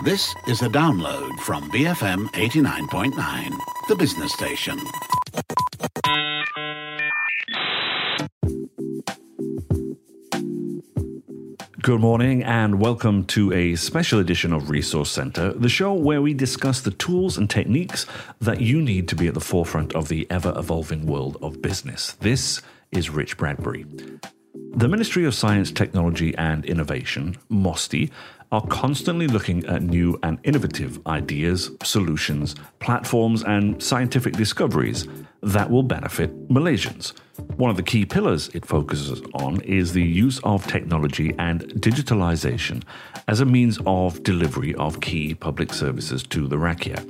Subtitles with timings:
[0.00, 3.50] This is a download from BFM 89.9,
[3.86, 4.76] the business station.
[11.80, 16.34] Good morning and welcome to a special edition of Resource Center, the show where we
[16.34, 18.04] discuss the tools and techniques
[18.40, 22.14] that you need to be at the forefront of the ever evolving world of business.
[22.14, 23.86] This is Rich Bradbury.
[24.74, 28.10] The Ministry of Science, Technology and Innovation, MOSTI,
[28.52, 35.08] are constantly looking at new and innovative ideas, solutions, platforms, and scientific discoveries
[35.42, 37.14] that will benefit Malaysians.
[37.56, 42.82] One of the key pillars it focuses on is the use of technology and digitalization
[43.26, 47.08] as a means of delivery of key public services to the rakyat.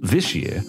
[0.00, 0.62] This year,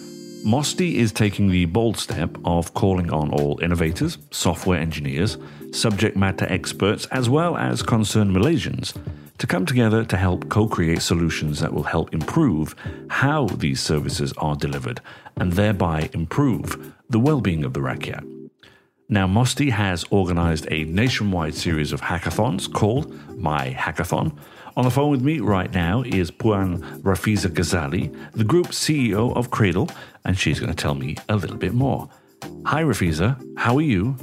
[0.44, 5.38] MOSTI is taking the bold step of calling on all innovators, software engineers,
[5.72, 8.94] subject matter experts, as well as concerned Malaysians
[9.38, 12.74] to come together to help co create solutions that will help improve
[13.08, 15.00] how these services are delivered
[15.36, 18.24] and thereby improve the well being of the rakyat.
[19.08, 24.36] Now, MOSTI has organized a nationwide series of hackathons called My Hackathon.
[24.76, 29.50] On the phone with me right now is Puan Rafiza Ghazali, the group CEO of
[29.50, 29.88] Cradle,
[30.26, 32.08] and she's going to tell me a little bit more.
[32.66, 33.42] Hi, Rafiza.
[33.56, 34.14] How are you?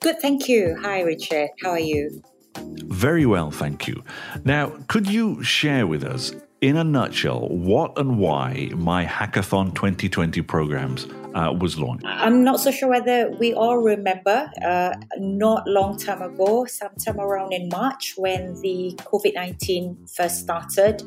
[0.00, 0.78] Good, thank you.
[0.80, 1.50] Hi, Richard.
[1.62, 2.22] How are you?
[2.58, 4.02] Very well, thank you.
[4.44, 10.40] Now, could you share with us, in a nutshell, what and why my Hackathon 2020
[10.42, 12.04] programs uh, was launched?
[12.06, 17.52] I'm not so sure whether we all remember, uh, not long time ago, sometime around
[17.52, 21.02] in March when the COVID 19 first started.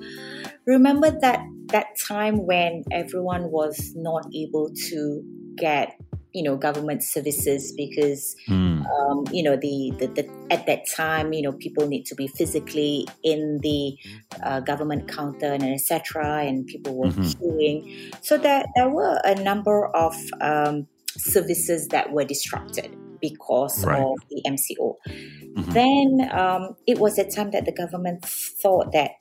[0.65, 5.23] Remember that that time when everyone was not able to
[5.57, 5.99] get
[6.33, 8.85] you know government services because mm.
[8.85, 12.27] um, you know the, the, the, at that time you know people need to be
[12.27, 13.97] physically in the
[14.43, 17.21] uh, government counter and etc and people were mm-hmm.
[17.21, 24.01] queuing so there, there were a number of um, services that were disrupted because right.
[24.01, 24.95] of the MCO.
[25.07, 25.71] Mm-hmm.
[25.71, 29.11] Then um, it was a time that the government thought that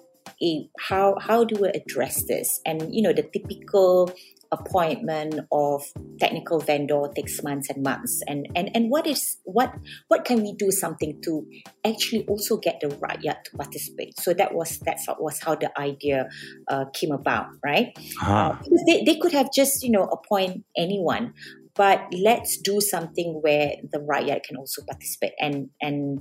[0.78, 2.61] how how do we address this?
[2.65, 4.12] And you know the typical
[4.50, 5.82] appointment of
[6.19, 8.20] technical vendor takes months and months.
[8.26, 9.75] And and and what is what
[10.09, 11.47] what can we do something to
[11.84, 14.19] actually also get the rakyat to participate?
[14.19, 16.28] So that was that's what was how the idea
[16.69, 17.92] uh, came about right?
[18.20, 18.32] Uh-huh.
[18.32, 21.34] uh, because they, they could have just you know appoint anyone
[21.75, 25.32] but let's do something where the rakyat can also participate.
[25.41, 26.20] And and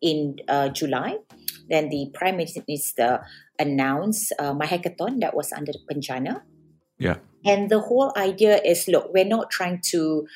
[0.00, 1.18] in uh, July
[1.68, 3.24] then the prime minister
[3.58, 6.42] announced uh, my hackathon that was under the Penjana
[7.02, 7.16] yeah.
[7.44, 10.26] And the whole idea is look, we're not trying to,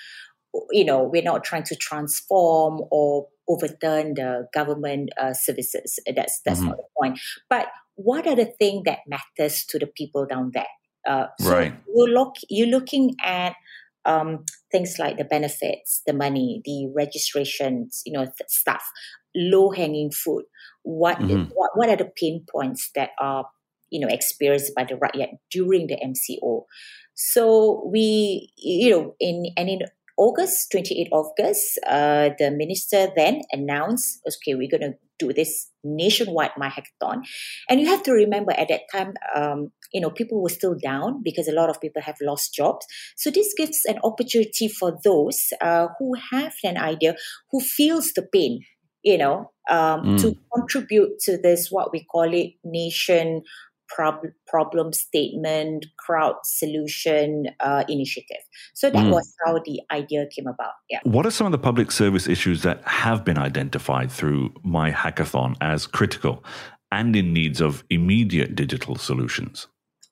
[0.70, 5.98] you know, we're not trying to transform or overturn the government uh, services.
[6.04, 6.68] That's that's mm-hmm.
[6.68, 7.20] not the point.
[7.48, 10.66] But what are the things that matters to the people down there?
[11.08, 11.74] Uh, so right.
[11.86, 13.54] you look, you're looking at
[14.04, 18.84] um, things like the benefits, the money, the registrations, you know, th- stuff,
[19.34, 20.46] low hanging fruit.
[20.82, 21.50] What, mm-hmm.
[21.54, 23.46] what what are the pain points that are
[23.90, 26.64] you know experienced by the rakyat during the MCO.
[27.14, 29.80] So we, you know, in and in
[30.18, 36.52] August, 28 August, uh, the minister then announced, okay, we're going to do this nationwide
[36.56, 37.22] My Hackathon.
[37.68, 41.22] And you have to remember at that time, um, you know, people were still down
[41.22, 42.86] because a lot of people have lost jobs.
[43.16, 47.16] So this gives an opportunity for those uh, who have an idea,
[47.50, 48.60] who feels the pain,
[49.02, 50.20] you know, um, mm.
[50.20, 53.42] to contribute to this, what we call it, nation
[53.88, 58.42] prob- problem statement, crowd solution uh, initiative.
[58.74, 59.12] So that mm.
[59.12, 60.72] was how the idea came about.
[60.90, 61.00] Yeah.
[61.04, 65.56] What are some of the public service issues that have been identified through My Hackathon
[65.60, 66.44] as critical
[66.92, 69.68] and in needs of immediate digital solutions?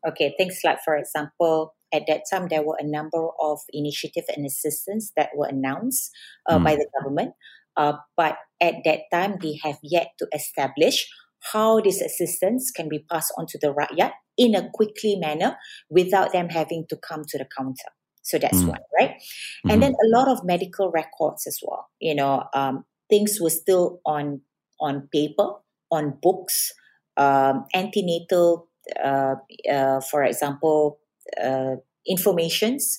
[0.07, 4.45] Okay, things like, for example, at that time there were a number of initiatives and
[4.45, 6.11] assistance that were announced
[6.49, 6.65] uh, mm.
[6.65, 7.33] by the government.
[7.77, 11.09] Uh, but at that time, they have yet to establish
[11.53, 15.57] how this assistance can be passed on to the rakyat in a quickly manner
[15.91, 17.91] without them having to come to the counter.
[18.23, 18.69] So that's mm.
[18.69, 19.11] one, right?
[19.11, 19.71] Mm-hmm.
[19.71, 21.89] And then a lot of medical records as well.
[22.01, 24.41] You know, um, things were still on
[24.81, 25.51] on paper,
[25.91, 26.73] on books,
[27.17, 28.69] um, antenatal,
[29.03, 29.37] uh,
[29.71, 30.99] uh, for example,
[31.43, 31.77] uh,
[32.07, 32.99] informations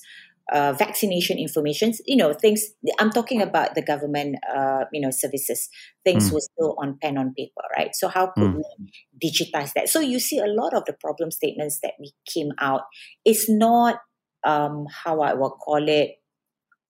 [0.52, 2.64] uh, vaccination information, you know, things.
[3.00, 5.68] I'm talking about the government, uh, you know, services.
[6.04, 6.34] Things mm.
[6.34, 7.90] were still on pen on paper, right?
[7.94, 8.62] So how could mm.
[8.78, 9.88] we digitize that?
[9.88, 12.82] So you see, a lot of the problem statements that we came out
[13.24, 13.96] is not
[14.44, 16.12] um, how I will call it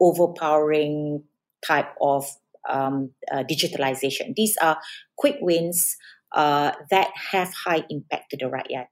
[0.01, 1.25] overpowering
[1.67, 2.27] type of
[2.69, 4.35] um, uh, digitalization.
[4.35, 4.79] These are
[5.17, 5.97] quick wins
[6.35, 8.87] uh, that have high impact to the rakyat.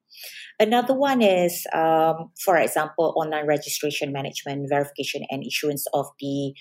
[0.58, 6.54] Another one is, um, for example, online registration management, verification, and issuance of the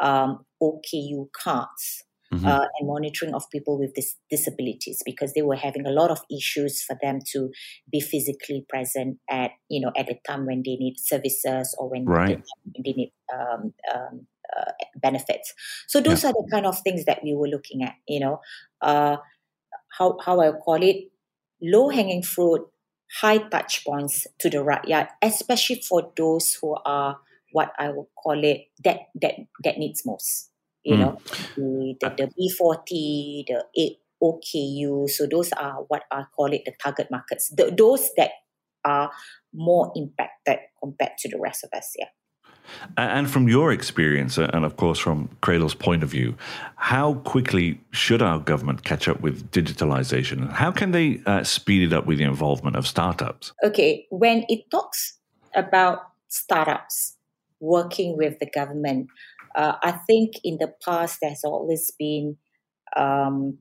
[0.00, 2.02] um, OKU cards.
[2.34, 2.44] Mm-hmm.
[2.44, 6.18] Uh, and monitoring of people with dis- disabilities because they were having a lot of
[6.28, 7.50] issues for them to
[7.92, 12.04] be physically present at you know at the time when they need services or when
[12.04, 12.42] right.
[12.64, 14.26] they, they, need um, um,
[14.58, 15.54] uh, benefits.
[15.86, 16.30] So those yeah.
[16.30, 17.94] are the kind of things that we were looking at.
[18.08, 18.40] You know,
[18.80, 19.18] uh,
[19.98, 21.10] how how I call it,
[21.60, 22.66] low hanging fruit,
[23.20, 27.18] high touch points to the rakyat, especially for those who are
[27.52, 29.34] what I would call it that that
[29.64, 30.50] that needs most.
[30.84, 30.98] You mm.
[30.98, 31.20] know,
[31.56, 35.08] the the, the B forty, the eight OKU.
[35.08, 37.52] So those are what I call it the target markets.
[37.54, 38.30] The, those that
[38.84, 39.10] are
[39.52, 41.92] more impacted compared to the rest of us.
[41.98, 42.06] Yeah.
[42.96, 46.36] And from your experience, and of course from Cradle's point of view,
[46.76, 50.50] how quickly should our government catch up with digitalization?
[50.52, 53.52] How can they uh, speed it up with the involvement of startups?
[53.64, 55.18] Okay, when it talks
[55.54, 57.16] about startups
[57.60, 59.08] working with the government,
[59.54, 62.36] uh, I think in the past there's always been,
[62.96, 63.58] um,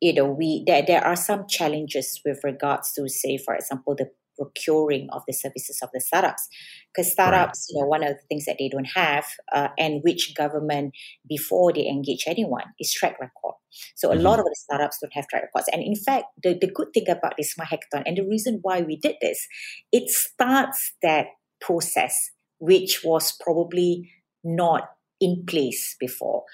[0.00, 4.10] you know, we there, there are some challenges with regards to, say, for example, the
[4.38, 6.48] procuring of the services of the startups
[6.92, 7.74] because startups right.
[7.74, 10.94] you know one of the things that they don't have uh, and which government
[11.28, 13.54] before they engage anyone is track record
[13.94, 14.18] so mm-hmm.
[14.18, 16.88] a lot of the startups don't have track records and in fact the, the good
[16.92, 19.46] thing about this smart hackathon and the reason why we did this
[19.92, 21.26] it starts that
[21.60, 24.10] process which was probably
[24.44, 24.90] not
[25.20, 26.44] in place before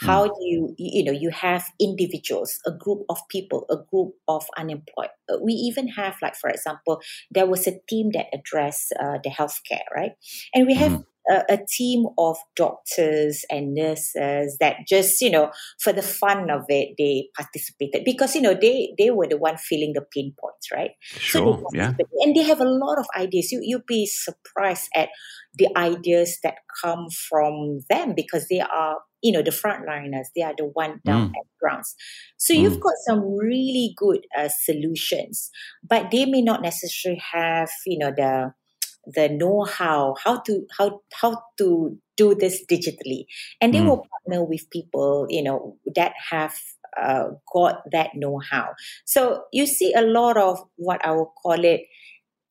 [0.00, 0.28] how mm.
[0.28, 5.10] do you you know you have individuals a group of people a group of unemployed.
[5.28, 7.00] Uh, we even have like for example
[7.30, 10.12] there was a team that addressed uh, the healthcare right?
[10.54, 15.50] And we have mm a, a, team of doctors and nurses that just you know
[15.78, 19.56] for the fun of it they participated because you know they they were the one
[19.56, 20.92] feeling the pain points right?
[21.02, 21.92] Sure so yeah.
[22.20, 23.52] and they have a lot of ideas.
[23.52, 25.08] You you'd be surprised at
[25.54, 30.54] the ideas that come from them because they are you know the frontliners they are
[30.56, 31.30] the one down mm.
[31.30, 31.94] at grounds
[32.36, 32.60] so mm.
[32.60, 35.50] you've got some really good uh, solutions
[35.86, 38.52] but they may not necessarily have you know the
[39.06, 43.24] the know-how how to how how to do this digitally
[43.60, 43.86] and they mm.
[43.86, 46.54] will partner with people you know that have
[47.00, 48.68] uh, got that know-how
[49.04, 51.82] so you see a lot of what i will call it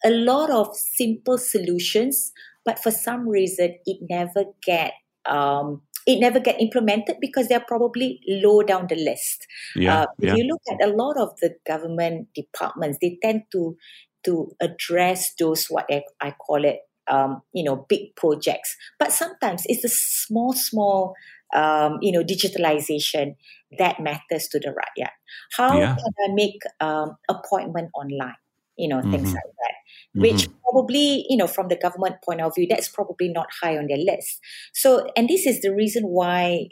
[0.04, 2.32] a lot of simple solutions
[2.66, 4.94] but for some reason it never get
[5.26, 9.46] um, it never get implemented because they're probably low down the list.
[9.76, 13.78] Yeah, uh, if you look at a lot of the government departments, they tend to
[14.24, 18.76] to address those what I, I call it, um, you know, big projects.
[18.98, 21.14] But sometimes it's a small, small,
[21.56, 23.36] um, you know, digitalization
[23.78, 25.12] that matters to the rakyat.
[25.56, 25.96] How yeah.
[25.96, 28.36] can I make um, appointment online?
[28.80, 29.12] You know, mm-hmm.
[29.12, 29.76] things like that.
[30.18, 30.22] Mm-hmm.
[30.22, 33.88] Which probably, you know, from the government point of view, that's probably not high on
[33.88, 34.40] their list.
[34.74, 36.70] So, and this is the reason why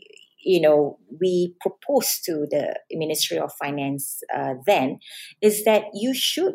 [0.47, 4.99] you know, we proposed to the Ministry of Finance uh, then
[5.41, 6.53] is that you should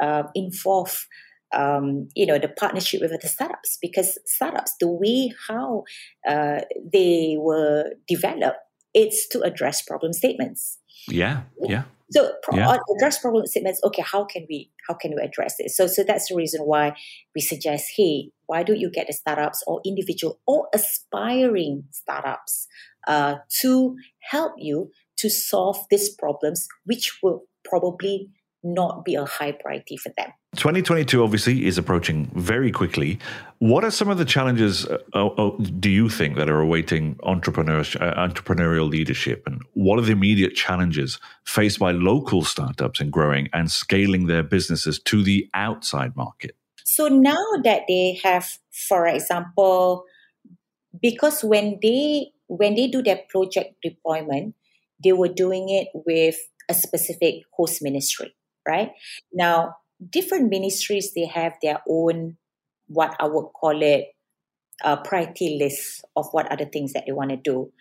[0.00, 1.06] uh, involve
[1.54, 5.84] um, you know the partnership with the startups because startups the way how
[6.28, 6.60] uh,
[6.92, 8.58] they were developed
[8.94, 10.78] it's to address problem statements
[11.08, 12.76] yeah yeah so yeah.
[12.96, 16.28] address problem statements okay how can we how can we address this so so that's
[16.28, 16.94] the reason why
[17.34, 22.66] we suggest hey why don't you get the startups or individual or aspiring startups
[23.08, 23.96] uh, to
[24.30, 28.28] help you to solve these problems which will probably
[28.74, 30.30] not be a high priority for them.
[30.56, 33.18] 2022 obviously is approaching very quickly.
[33.58, 37.94] What are some of the challenges uh, uh, do you think that are awaiting entrepreneurs,
[37.96, 39.42] uh, entrepreneurial leadership?
[39.46, 44.42] And what are the immediate challenges faced by local startups in growing and scaling their
[44.42, 46.56] businesses to the outside market?
[46.84, 50.04] So now that they have, for example,
[51.02, 54.54] because when they when they do their project deployment,
[55.02, 56.36] they were doing it with
[56.68, 58.35] a specific host ministry
[58.66, 58.92] right?
[59.32, 59.76] Now,
[60.10, 62.36] different ministries, they have their own,
[62.88, 64.08] what I would call it,
[64.84, 67.72] uh, priority list of what are the things that they want to do.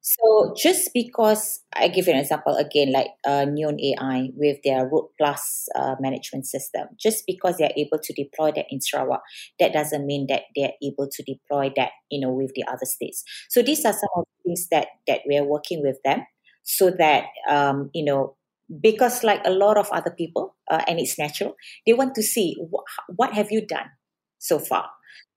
[0.00, 4.86] So just because I give you an example again, like uh, Neuon AI with their
[4.86, 9.22] Road Plus uh, management system, just because they are able to deploy that in Sarawak,
[9.58, 12.84] that doesn't mean that they are able to deploy that, you know, with the other
[12.84, 13.24] states.
[13.50, 16.24] So these are some of the things that that we are working with them,
[16.62, 18.36] so that um, you know
[18.80, 21.54] because like a lot of other people uh, and it's natural
[21.86, 23.90] they want to see wh- what have you done
[24.38, 24.88] so far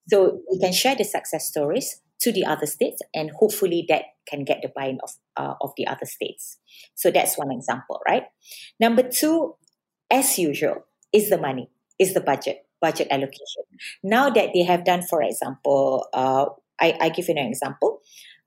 [0.10, 4.44] so we can share the success stories to the other states, and hopefully that can
[4.44, 6.58] get the buy-in of uh, of the other states.
[6.96, 8.24] So that's one example, right?
[8.80, 9.56] Number two,
[10.12, 13.64] as usual, is the money, is the budget, budget allocation.
[14.04, 16.46] Now that they have done, for example, uh,
[16.80, 18.02] I, I give you an example.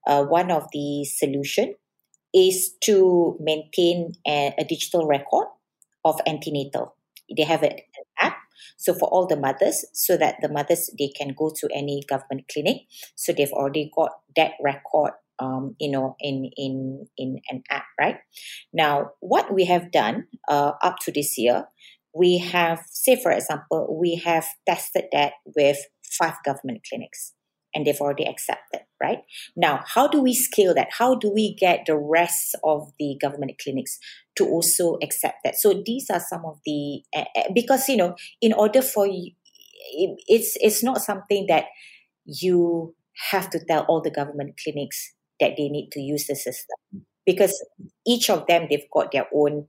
[0.06, 1.74] Uh, one of the solution
[2.34, 5.46] is to maintain a, a digital record
[6.04, 6.96] of antenatal.
[7.34, 7.78] They have an
[8.20, 8.36] app
[8.76, 12.46] so for all the mothers, so that the mothers they can go to any government
[12.52, 12.82] clinic.
[13.14, 18.16] So they've already got that record um, you know, in in in an app, right?
[18.72, 21.66] Now, what we have done uh, up to this year,
[22.14, 27.32] we have, say, for example, we have tested that with five government clinics
[27.74, 29.20] and they've already accepted, right?
[29.56, 30.88] Now, how do we scale that?
[30.98, 33.98] How do we get the rest of the government clinics
[34.36, 35.56] to also accept that?
[35.56, 37.02] So these are some of the
[37.54, 39.32] because you know, in order for you,
[40.28, 41.66] it's it's not something that
[42.26, 42.94] you
[43.30, 46.76] have to tell all the government clinics that they need to use the system
[47.26, 47.54] because
[48.06, 49.66] each of them they've got their own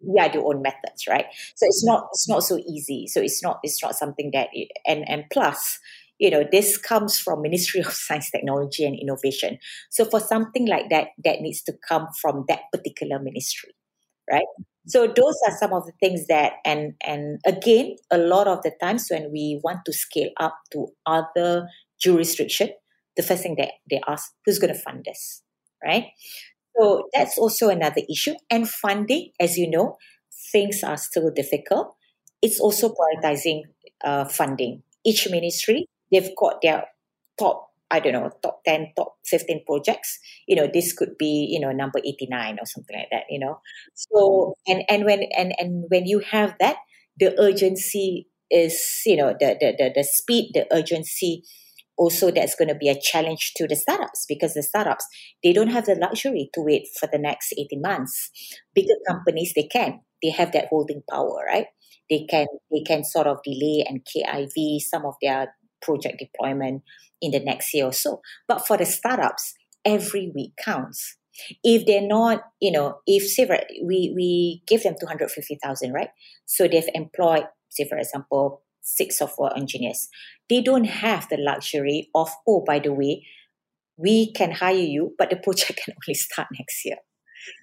[0.00, 3.58] yeah their own methods right so it's not it's not so easy so it's not
[3.62, 4.48] it's not something that
[4.86, 5.78] and and plus
[6.20, 9.58] you know this comes from ministry of science technology and innovation.
[9.90, 13.74] So for something like that that needs to come from that particular ministry
[14.30, 14.46] right?
[14.86, 18.72] So those are some of the things that and and again a lot of the
[18.80, 21.68] times when we want to scale up to other
[22.00, 22.70] jurisdiction
[23.16, 25.42] the first thing that they ask who's going to fund this?
[25.84, 26.06] Right?
[26.78, 28.34] So that's also another issue.
[28.50, 29.96] And funding as you know
[30.52, 31.94] things are still difficult.
[32.42, 33.62] It's also prioritizing
[34.02, 34.82] uh, funding.
[35.04, 36.84] Each ministry they've got their
[37.38, 41.58] top I don't know, top 10, top 15 projects, you know, this could be, you
[41.58, 43.60] know, number 89 or something like that, you know.
[43.94, 46.76] So, and, and when, and, and when you have that,
[47.18, 51.42] the urgency is, you know, the, the, the, the speed, the urgency,
[51.98, 55.04] also that's going to be a challenge to the startups because the startups,
[55.42, 58.30] they don't have the luxury to wait for the next 18 months.
[58.74, 60.00] Bigger companies, they can.
[60.22, 61.66] They have that holding power, right?
[62.08, 66.82] They can, they can sort of delay and KIV some of their project deployment
[67.20, 68.20] in the next year or so.
[68.48, 71.16] But for the startups, every week counts.
[71.64, 73.48] If they're not, you know, if say
[73.82, 76.10] we we give them two hundred fifty thousand, right?
[76.44, 80.08] So they've employed, say for example, six four engineers.
[80.48, 83.26] They don't have the luxury of, oh, by the way,
[83.96, 86.96] we can hire you, but the project can only start next year.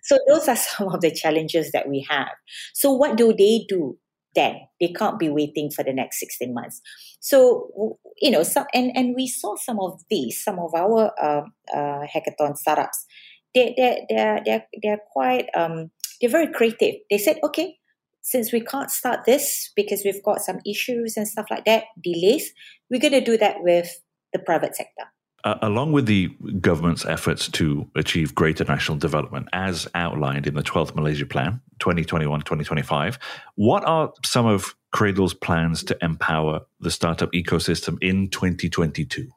[0.03, 2.29] So those are some of the challenges that we have.
[2.73, 3.97] So what do they do?
[4.37, 4.61] Then.
[4.79, 6.79] They can't be waiting for the next 16 months.
[7.19, 11.41] So, you know, and, and we saw some of these, some of our uh,
[11.75, 13.05] uh, hackathon startups.
[13.53, 15.91] They, they're, they're, they're, they're quite, um,
[16.21, 16.95] they're very creative.
[17.09, 17.77] They said, okay,
[18.21, 22.53] since we can't start this because we've got some issues and stuff like that, delays,
[22.91, 23.89] we're going to do that with
[24.33, 25.05] the private sector.
[25.43, 26.29] Uh, along with the
[26.59, 32.39] government's efforts to achieve greater national development, as outlined in the 12th Malaysia Plan 2021
[32.41, 33.19] 2025,
[33.55, 39.27] what are some of Cradle's plans to empower the startup ecosystem in 2022?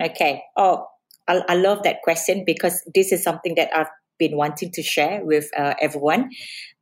[0.00, 0.42] Okay.
[0.56, 0.86] Oh,
[1.26, 5.24] I, I love that question because this is something that I've been wanting to share
[5.24, 6.30] with uh, everyone.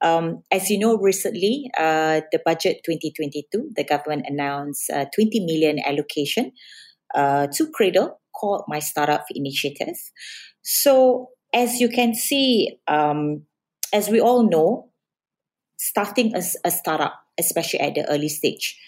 [0.00, 6.52] Um, as you know, recently, uh, the budget 2022, the government announced 20 million allocation
[7.14, 9.96] uh, to Cradle called My Startup Initiative.
[10.62, 13.42] So, as you can see, um,
[13.92, 14.90] as we all know,
[15.78, 18.78] starting a, a startup, especially at the early stage,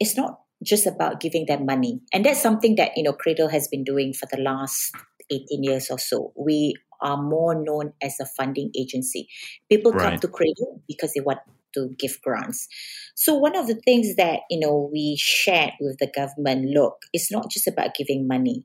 [0.00, 2.00] it's not just about giving them money.
[2.12, 4.92] And that's something that, you know, Cradle has been doing for the last
[5.30, 6.32] 18 years or so.
[6.36, 9.28] We are more known as a funding agency.
[9.70, 10.10] People right.
[10.10, 11.40] come to Cradle because they want
[11.74, 12.68] to give grants.
[13.14, 17.30] So one of the things that you know we shared with the government, look, it's
[17.30, 18.64] not just about giving money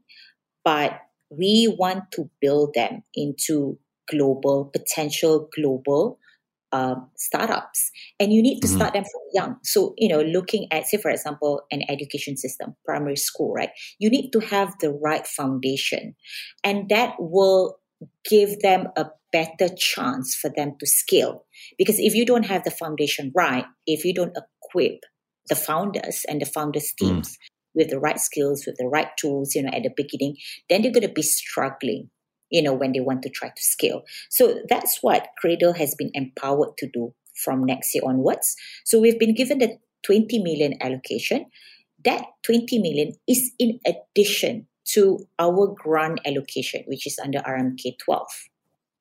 [0.64, 1.00] but
[1.30, 3.78] we want to build them into
[4.10, 6.20] global, potential global
[6.74, 7.92] um, startups.
[8.20, 8.78] And you need to mm-hmm.
[8.78, 9.56] start them from young.
[9.64, 13.70] So, you know, looking at, say, for example, an education system, primary school, right?
[14.00, 16.16] You need to have the right foundation.
[16.64, 17.78] And that will
[18.30, 21.46] give them a better chance for them to scale.
[21.78, 25.00] Because if you don't have the foundation right, if you don't equip
[25.50, 27.06] the founders and the founders mm.
[27.06, 30.38] teams, mm with the right skills, with the right tools, you know, at the beginning,
[30.70, 32.10] then they're going to be struggling,
[32.50, 34.04] you know, when they want to try to scale.
[34.30, 37.14] So that's what Cradle has been empowered to do
[37.44, 38.56] from next year onwards.
[38.86, 41.46] So we've been given the 20 million allocation.
[42.04, 48.28] That 20 million is in addition to our grant allocation, which is under RMK 12.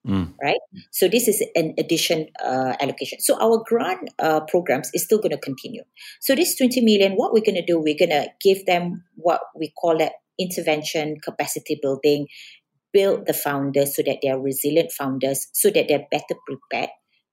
[0.09, 0.33] Mm.
[0.43, 0.61] Right,
[0.93, 3.21] so this is an addition uh, allocation.
[3.21, 5.83] So our grant uh, programs is still going to continue.
[6.21, 9.43] So this twenty million, what we're going to do, we're going to give them what
[9.55, 12.29] we call it, intervention, capacity building,
[12.93, 16.91] build the founders so that they are resilient founders, so that they're better prepared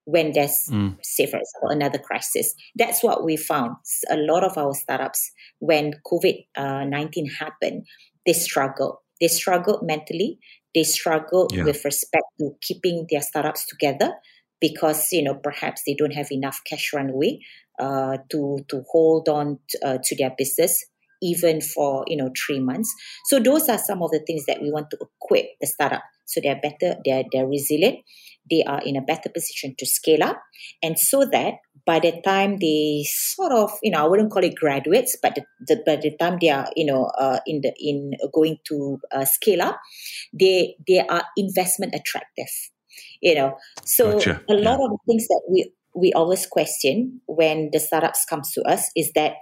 [0.08, 0.96] when there's, mm.
[1.04, 2.54] say, for example, another crisis.
[2.76, 3.76] That's what we found.
[4.10, 7.86] A lot of our startups, when COVID uh, 19 happened,
[8.26, 8.98] they struggled.
[9.20, 10.40] They struggled mentally.
[10.76, 11.64] They struggled yeah.
[11.64, 14.14] with respect to keeping their startups together
[14.60, 17.40] because you know perhaps they don't have enough cash runway
[17.80, 20.84] uh, to to hold on to, uh, to their business
[21.22, 22.94] even for you know three months.
[23.26, 26.42] So those are some of the things that we want to equip the startup so
[26.44, 28.00] they're better, they're they're resilient,
[28.50, 30.38] they are in a better position to scale up,
[30.84, 31.56] and so that
[31.86, 35.46] by the time they sort of you know I wouldn't call it graduates, but the,
[35.66, 39.26] the by the time they are you know uh, in the in going to uh,
[39.26, 39.80] scale up,
[40.38, 42.52] they they are investment attractive.
[43.22, 44.42] You know, so gotcha.
[44.50, 44.86] a lot yeah.
[44.86, 49.34] of things that we we always question when the startups comes to us is that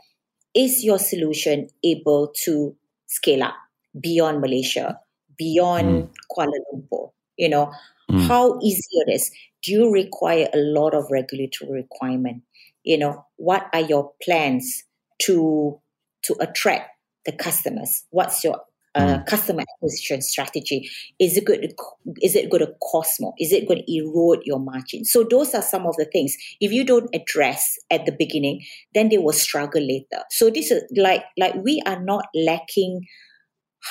[0.55, 2.75] is your solution able to
[3.07, 3.55] scale up
[3.99, 4.99] beyond Malaysia,
[5.37, 6.09] beyond mm.
[6.31, 7.11] Kuala Lumpur?
[7.37, 7.71] You know,
[8.09, 8.27] mm.
[8.27, 9.31] how easy it is.
[9.63, 12.43] Do you require a lot of regulatory requirement?
[12.83, 14.83] You know, what are your plans
[15.23, 15.79] to
[16.23, 16.89] to attract
[17.25, 18.05] the customers?
[18.11, 18.61] What's your
[18.95, 19.25] uh, mm.
[19.25, 20.89] customer acquisition strategy?
[21.19, 21.73] Is it good?
[22.21, 23.33] Is it going to cost more?
[23.39, 25.03] Is it going to erode your margin?
[25.03, 26.35] So those are some of the things.
[26.61, 28.63] If you don't address at the beginning,
[28.93, 30.23] then they will struggle later.
[30.29, 33.05] So this is like like we are not lacking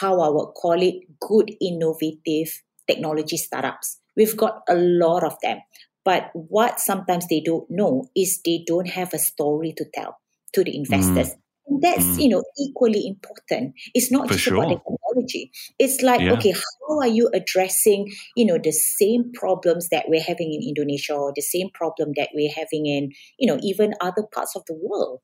[0.00, 4.00] how I would call it good innovative technology startups.
[4.16, 5.58] We've got a lot of them.
[6.04, 10.18] But what sometimes they don't know is they don't have a story to tell
[10.52, 11.30] to the investors.
[11.30, 11.38] Mm.
[11.66, 12.22] And that's, mm.
[12.22, 13.74] you know, equally important.
[13.94, 14.56] It's not For just sure.
[14.56, 15.50] about the technology.
[15.78, 16.32] It's like, yeah.
[16.32, 21.14] okay, how are you addressing, you know, the same problems that we're having in Indonesia
[21.14, 24.74] or the same problem that we're having in, you know, even other parts of the
[24.74, 25.20] world?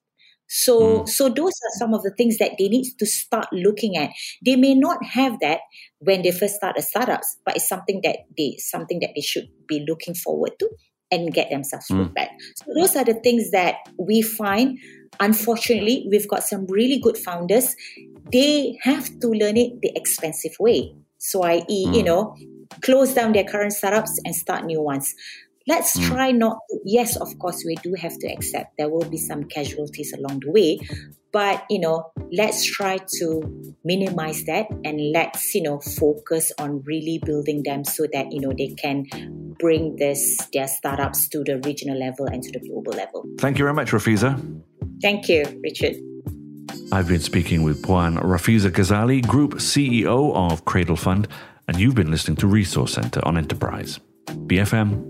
[0.53, 1.09] So, mm.
[1.09, 4.11] so those are some of the things that they need to start looking at.
[4.45, 5.61] They may not have that
[6.01, 9.49] when they first start a startups, but it's something that they something that they should
[9.69, 10.69] be looking forward to
[11.13, 12.05] and get themselves mm.
[12.05, 12.31] prepared.
[12.57, 14.77] So those are the things that we find.
[15.21, 17.77] Unfortunately, we've got some really good founders.
[18.33, 20.95] They have to learn it the expensive way.
[21.19, 21.95] So, i.e., mm.
[21.95, 22.37] you know,
[22.83, 25.15] close down their current startups and start new ones.
[25.67, 26.09] Let's mm.
[26.09, 29.45] try not to, yes, of course, we do have to accept there will be some
[29.45, 30.81] casualties along the way,
[31.33, 37.21] but you know let's try to minimize that and let's you know focus on really
[37.25, 39.05] building them so that you know they can
[39.59, 43.25] bring this their startups to the regional level and to the global level.
[43.39, 44.39] Thank you very much rafiza.
[45.01, 45.97] Thank you richard.
[46.93, 51.29] I've been speaking with Puan Rafiza Ghazali, Group CEO of Cradle Fund,
[51.69, 55.10] and you've been listening to Resource Center on Enterprise, BFM